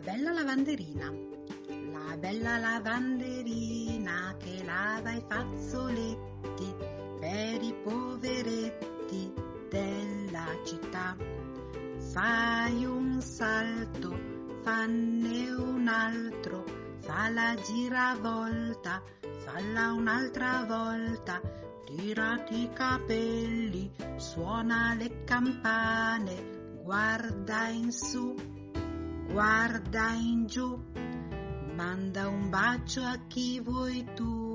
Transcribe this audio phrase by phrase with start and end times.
[0.00, 1.12] bella lavanderina.
[1.92, 6.74] La bella lavanderina che lava i fazzoletti
[7.20, 9.32] per i poveretti
[9.68, 11.16] della città.
[12.12, 14.16] Fai un salto,
[14.62, 16.64] fanne un altro,
[17.00, 19.02] fa la giravolta,
[19.44, 21.40] falla un'altra volta,
[21.84, 28.34] tirati i capelli, suona le campane, guarda in su,
[29.34, 30.80] guarda in giù,
[31.74, 34.53] manda un bacio a chi vuoi tu